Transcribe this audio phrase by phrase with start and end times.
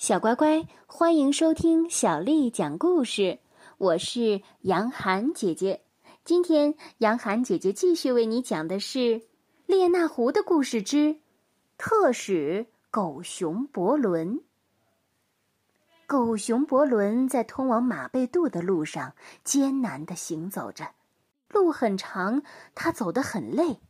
[0.00, 3.38] 小乖乖，欢迎收听小丽讲故事。
[3.76, 5.82] 我是杨涵姐姐。
[6.24, 8.98] 今天，杨涵姐姐继续为你讲的是
[9.66, 11.20] 《列那狐的故事之
[11.76, 14.38] 特使狗熊伯伦》。
[16.06, 19.12] 狗熊伯伦在通往马贝杜的路上
[19.44, 20.94] 艰难的行走着，
[21.50, 22.42] 路很长，
[22.74, 23.80] 他走得很累。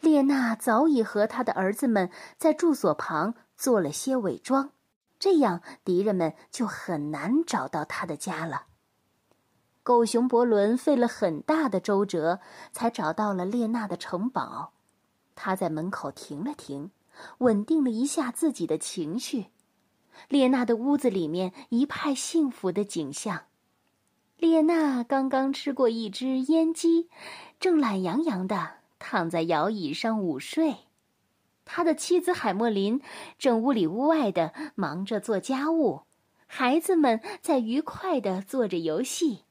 [0.00, 2.08] 列那早已和他的儿子们
[2.38, 4.70] 在住所旁做了些伪装。
[5.18, 8.66] 这样，敌人们就很难找到他的家了。
[9.82, 12.40] 狗熊伯伦费了很大的周折，
[12.72, 14.72] 才找到了列娜的城堡。
[15.34, 16.90] 他在门口停了停，
[17.38, 19.46] 稳定了一下自己的情绪。
[20.28, 23.44] 列娜的屋子里面一派幸福的景象。
[24.38, 27.08] 列娜刚刚吃过一只阉鸡，
[27.60, 30.85] 正懒洋洋的躺在摇椅上午睡。
[31.66, 33.02] 他的妻子海默琳
[33.38, 36.02] 正屋里屋外的忙着做家务，
[36.46, 39.42] 孩子们在愉快的做着游戏。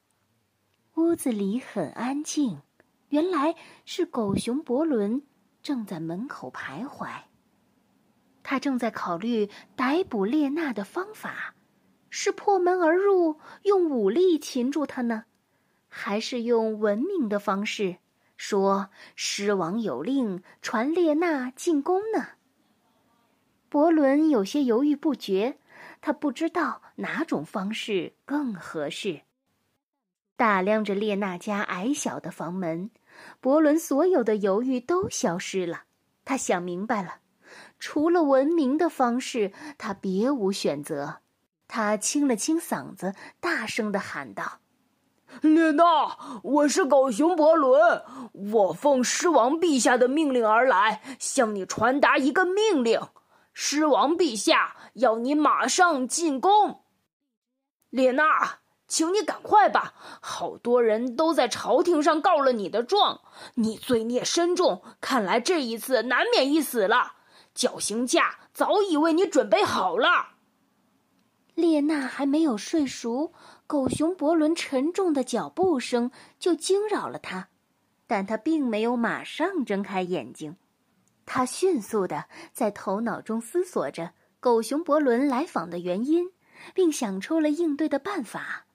[0.96, 2.62] 屋子里很安静，
[3.10, 5.24] 原来是狗熊伯伦
[5.62, 7.10] 正在门口徘徊。
[8.42, 11.54] 他正在考虑逮捕列娜的方法：
[12.10, 15.26] 是破门而入，用武力擒住他呢，
[15.90, 17.98] 还是用文明的方式？
[18.38, 22.30] 说：“狮王有令，传列娜进宫呢。”
[23.70, 25.60] 伯伦有些犹豫不决，
[26.02, 29.22] 他不知道哪种方式更合适。
[30.38, 32.92] 打量着列娜家矮小的房门，
[33.40, 35.84] 伯伦所有的犹豫都消失了。
[36.26, 37.20] 他想明白了，
[37.80, 41.22] 除了文明的方式，他别无选择。
[41.68, 44.60] 他清了清嗓子，大声的喊道。
[45.42, 48.04] 列娜，我是狗熊伯伦，
[48.52, 53.02] 我奉狮王陛下的命令而来，向你传达一个命令：
[53.54, 56.84] 狮王陛下要你马上进宫。
[57.90, 63.22] 列娜，请你赶快吧，好多人都在朝廷上告了你的状，
[63.56, 67.14] 你罪孽深重，看来这一次难免一死了。
[67.54, 70.30] 绞刑架早已为你准备好了。
[71.54, 73.32] 列娜还没有睡熟。
[73.68, 77.50] 狗熊伯伦沉重的脚步声就惊扰了他，
[78.06, 80.58] 但他并没有马上睁开眼睛。
[81.26, 86.32] 他迅速的在头脑中思索着狗熊伯伦来访的原因，
[86.76, 88.68] 并想出了应对的办法。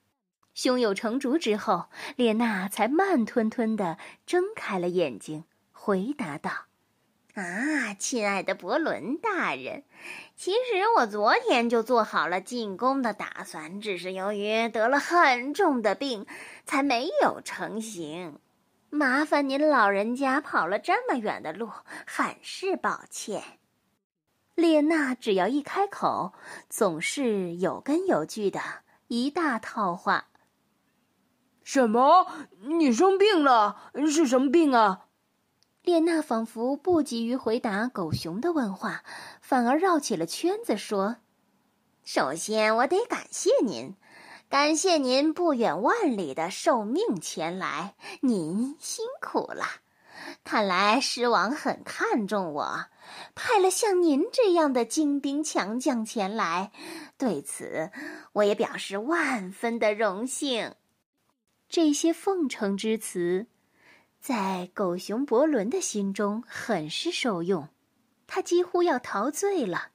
[0.53, 1.85] 胸有成竹之后，
[2.17, 6.65] 列娜才慢吞吞的睁开了眼睛，回答道。
[7.33, 9.83] 啊，亲爱的伯伦大人，
[10.35, 16.25] 其实我昨天就做好了进宫的打算，只是由于得了很重的病，
[16.65, 18.37] 才没有成行。
[18.89, 21.69] 麻烦您老人家跑了这么远的路，
[22.05, 23.41] 很是抱歉。
[24.55, 26.33] 列娜只要一开口，
[26.67, 28.59] 总是有根有据的
[29.07, 30.25] 一大套话。
[31.63, 32.27] 什么？
[32.59, 33.89] 你生病了？
[34.05, 35.05] 是什么病啊？
[35.83, 39.03] 列娜仿佛不急于回答狗熊的问话，
[39.41, 41.17] 反而绕起了圈子说
[42.05, 43.95] ：“首先，我得感谢您，
[44.47, 49.65] 感谢您不远万里的受命前来，您辛苦了。
[50.43, 52.85] 看来狮王很看重我，
[53.33, 56.71] 派了像您这样的精兵强将前来，
[57.17, 57.89] 对此
[58.33, 60.75] 我也表示万分的荣幸。”
[61.67, 63.47] 这些奉承之词。
[64.21, 67.69] 在狗熊伯伦的心中很是受用，
[68.27, 69.89] 他几乎要陶醉了。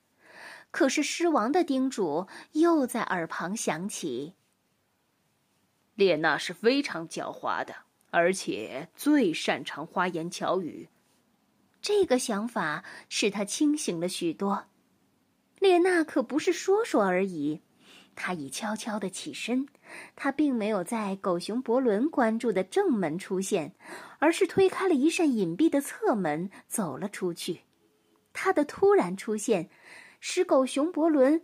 [0.72, 4.34] 可是狮王的叮嘱又在耳旁响起
[5.94, 7.76] ：“列娜是非常狡猾的，
[8.10, 10.88] 而且最擅长花言巧语。”
[11.80, 14.66] 这个想法使他清醒了许多。
[15.60, 17.62] 列娜可不是说说而已。
[18.16, 19.68] 他已悄悄的起身，
[20.16, 23.76] 他并没有在狗熊伯伦关注的正门出现，
[24.18, 27.60] 而是推开了一扇隐蔽的侧门走了出去。
[28.32, 29.68] 他的突然出现，
[30.18, 31.42] 使狗熊伯伦，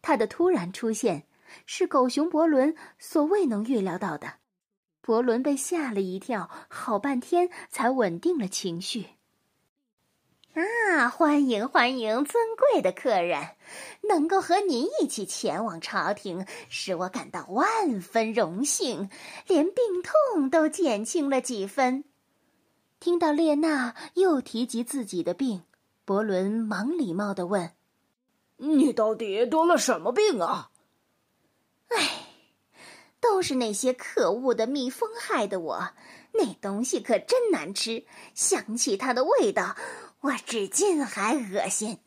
[0.00, 1.26] 他的突然出现
[1.66, 4.36] 是狗熊伯伦所未能预料到的。
[5.00, 9.06] 伯伦被吓了一跳，好半天才稳定了情绪。
[10.54, 13.56] 啊，欢迎欢迎，尊贵的客人，
[14.02, 19.08] 能够和您一起前往朝廷，使我感到万分荣幸，
[19.46, 22.04] 连病痛都减轻了几分。
[23.00, 25.62] 听到列娜又提及自己的病，
[26.04, 27.72] 伯伦忙礼貌的问
[28.58, 30.70] ：“你到底得了什么病啊
[31.88, 32.26] ？”“哎，
[33.20, 35.88] 都是那些可恶的蜜蜂害的我，
[36.32, 38.04] 那东西可真难吃，
[38.34, 39.74] 想起它的味道。”
[40.22, 41.98] 我至今还恶心。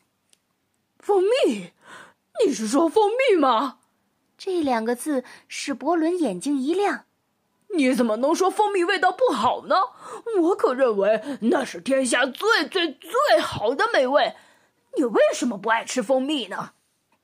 [0.98, 1.72] 蜂蜜，
[2.44, 3.78] 你是说蜂蜜吗？
[4.38, 7.04] 这两个字使伯伦眼睛一亮。
[7.76, 9.76] 你怎么能说蜂蜜味道不好呢？
[10.40, 14.34] 我可认为那是天下最最最好的美味。
[14.96, 16.72] 你为什么不爱吃蜂蜜呢？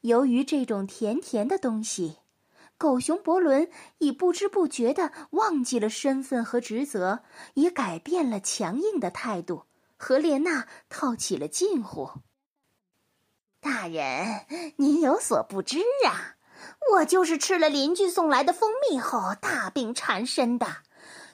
[0.03, 2.19] 由于这种甜甜的东西，
[2.77, 7.21] 狗熊伯伦已不知不觉的忘记了身份和职责，
[7.55, 9.62] 也改变了强硬的态度，
[10.02, 12.10] 和列娜套起了近乎。
[13.60, 14.46] 大人，
[14.78, 15.78] 您有所不知
[16.08, 16.34] 啊。
[16.93, 20.66] 我就是吃了邻居送来的蜂蜜后大病缠身的。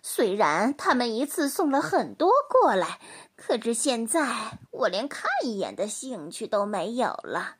[0.02, 3.00] 虽然他们一次送了很多过来，
[3.36, 7.56] 可是现在我连看一眼的兴趣都没有了。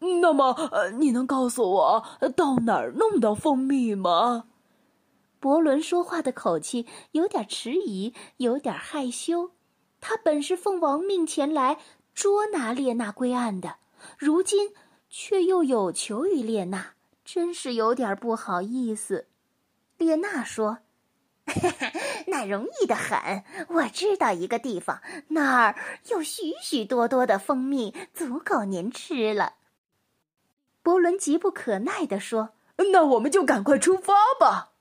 [0.00, 2.06] 那么，呃，你能告诉我
[2.36, 4.44] 到哪儿弄到蜂蜜吗？
[5.40, 9.52] 伯伦说话的口气有点迟疑，有点害羞。
[10.08, 11.78] 他本是奉王命前来
[12.14, 13.78] 捉拿列娜归案的，
[14.16, 14.72] 如今。
[15.08, 16.94] 却又有求于列娜，
[17.24, 19.26] 真是有点不好意思。
[19.96, 20.78] 列娜说
[22.26, 25.76] ：“那容易的很，我知道一个地方，那儿
[26.10, 29.54] 有许许多多的蜂蜜，足够您吃了。”
[30.82, 32.50] 伯伦急不可耐地说
[32.92, 34.72] ：“那我们就赶快出发吧。”“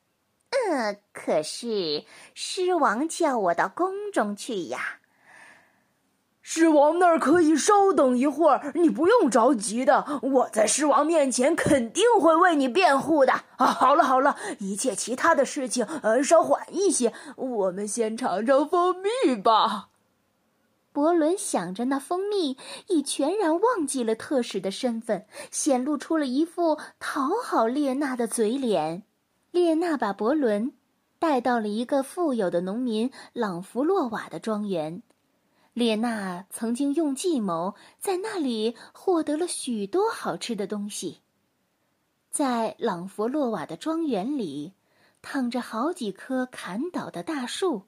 [0.52, 5.00] 嗯，可是狮王叫我到宫中去呀。”
[6.48, 10.20] 狮王那儿可以稍等一会儿，你不用着急的。
[10.22, 13.34] 我在狮王面前肯定会为你辩护的。
[13.58, 17.12] 啊， 好了好了，一切其他的事情，呃，稍缓一些。
[17.36, 19.88] 我们先尝尝蜂蜜吧。
[20.94, 22.58] 伯伦想着那蜂蜜，
[22.90, 29.02] 已全然忘记了特使的身份，显露出了一副讨好列娜的嘴脸。
[29.50, 30.74] 列娜把伯伦
[31.18, 35.02] 带到了一个富有的农民朗弗洛瓦的庄园。
[35.76, 41.20] 列娜曾经用计谋在那里获得了许多好吃的东西。
[42.32, 44.72] 在朗佛洛瓦的庄园里，
[45.22, 47.88] 躺着好几棵砍倒的大树，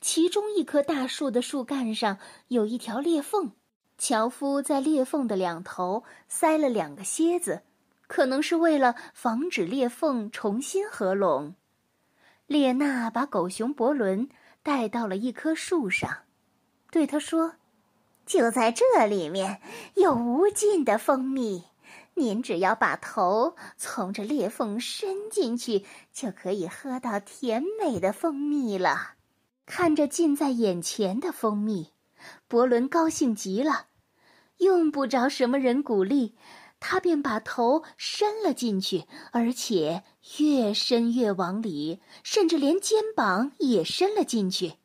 [0.00, 3.50] 其中一棵大树的树干上有一条裂缝，
[3.98, 7.62] 樵夫在裂缝的两头塞了两个楔子，
[8.06, 11.56] 可能是为了防止裂缝重新合拢。
[12.46, 14.28] 列娜把狗熊伯伦
[14.62, 16.18] 带到了一棵树上。
[16.90, 17.54] 对他说
[18.24, 19.60] ：“就在这里面
[19.94, 21.64] 有无尽的蜂蜜，
[22.14, 29.14] 您只要把头从这裂缝伸进去，就可以喝到甜美的蜂蜜了。”
[29.66, 31.92] 看着近在眼前的蜂蜜，
[32.48, 33.88] 伯伦高兴极了，
[34.56, 36.36] 用不着什么人鼓励，
[36.80, 40.04] 他便把头伸了进去，而且
[40.38, 44.77] 越伸越往里，甚至连肩膀也伸了进去。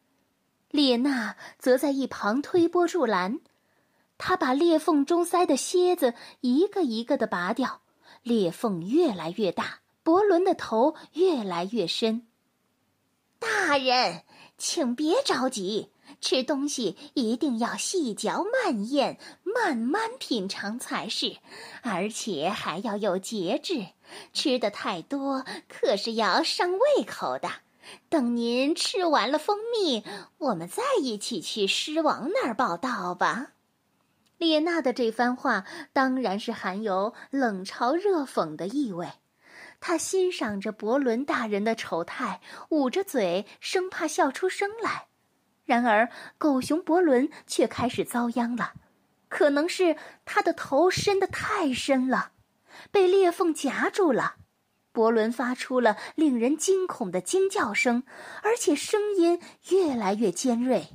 [0.74, 3.42] 列娜则在一旁推波助澜，
[4.18, 7.82] 她把裂缝中塞的楔子一个一个的拔掉，
[8.24, 12.26] 裂缝越来越大，伯伦的头越来越深。
[13.38, 14.24] 大人，
[14.58, 15.90] 请别着急，
[16.20, 21.38] 吃东西一定要细嚼慢咽，慢慢品尝才是，
[21.84, 23.90] 而且还要有节制，
[24.34, 27.52] 吃的太多可是要伤胃口的。
[28.10, 30.04] 等您吃完了蜂蜜，
[30.38, 33.52] 我们再一起去狮王那儿报道吧。
[34.38, 39.08] 列娜的这番话当然是含有冷嘲热讽的意味。
[39.80, 45.08] 她欣赏着伯伦大人的丑态，捂着嘴，生怕笑出声来。
[45.66, 48.74] 然而，狗熊伯伦却开始遭殃了。
[49.30, 52.32] 可能是他的头伸得太深了，
[52.92, 54.36] 被裂缝夹住了。
[54.94, 58.04] 伯伦发出了令人惊恐的惊叫声，
[58.44, 60.88] 而且声音越来越尖锐，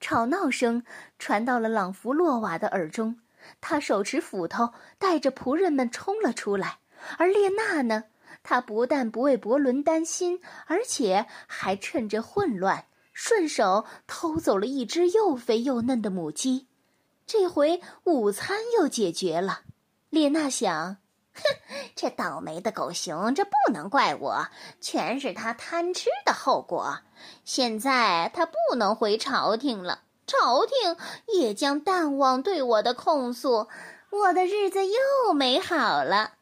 [0.00, 0.84] 吵闹声
[1.18, 3.18] 传到了朗弗洛瓦的耳中。
[3.60, 6.78] 他手持斧头，带着仆人们冲了出来。
[7.18, 8.04] 而列娜呢？
[8.44, 16.68] 她不但不为伯伦担心，而且还趁着混乱，顺手偷走了一只又肥又嫩的母鸡。
[17.26, 19.62] 这回午餐又解决了。
[20.10, 21.01] 列娜想。
[21.34, 21.42] 哼，
[21.96, 24.46] 这倒霉的狗熊，这不能怪我，
[24.80, 26.98] 全是他贪吃的后果。
[27.44, 30.96] 现在他不能回朝廷了，朝廷
[31.34, 33.68] 也将淡忘对我的控诉，
[34.10, 36.34] 我的日子又美好了。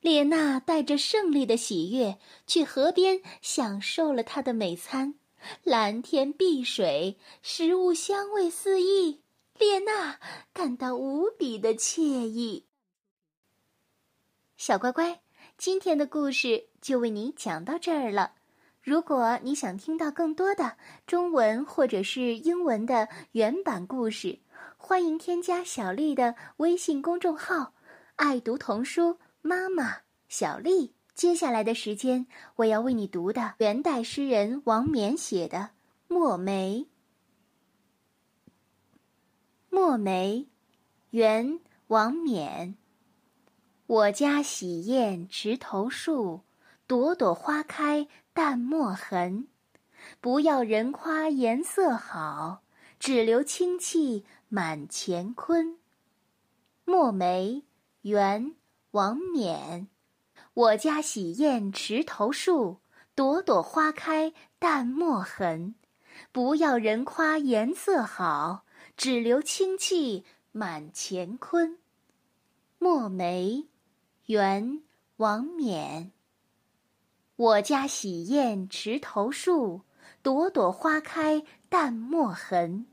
[0.00, 5.14] 列娜带着胜利的喜悦去河边享受了他的美餐，
[5.62, 9.22] 蓝天碧水，食物香味四溢，
[9.56, 10.18] 列娜
[10.52, 12.66] 感到无比的惬意。
[14.62, 15.20] 小乖乖，
[15.58, 18.34] 今天的故事就为你讲到这儿了。
[18.80, 24.38] 如果你想听到更多的中文或者是英文的原版故事，
[24.76, 27.74] 欢迎添加小丽的微信公众号。
[28.14, 29.96] 爱读童书妈妈
[30.28, 30.94] 小丽。
[31.12, 35.58] 接下来的时间，我要为你读的元代诗人王冕写的
[36.06, 36.78] 《墨梅》。
[39.70, 40.36] 《墨梅》，
[41.10, 41.54] 元·
[41.88, 42.76] 王冕。
[43.92, 46.40] 我家洗砚池头树，
[46.86, 49.48] 朵朵花开淡墨痕。
[50.18, 52.62] 不要人夸颜色好，
[52.98, 55.66] 只留清气满乾坤。
[56.86, 57.50] 《墨梅》，
[58.00, 58.46] 元·
[58.92, 59.88] 王冕。
[60.54, 62.78] 我家洗砚池头树，
[63.14, 65.74] 朵朵花开淡墨痕。
[66.32, 68.64] 不要人夸颜色好，
[68.96, 71.76] 只留清气满乾坤。
[72.78, 73.66] 墨梅，
[74.26, 74.82] 元，
[75.16, 76.12] 王冕。
[77.34, 79.80] 我家洗砚池头树，
[80.22, 82.86] 朵朵花开淡墨痕。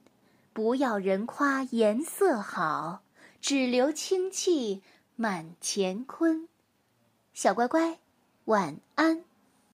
[0.54, 3.04] 不要人夸颜色好，
[3.40, 4.82] 只留清气
[5.16, 6.50] 满乾坤。
[7.34, 8.00] 小乖乖，
[8.46, 9.24] 晚安。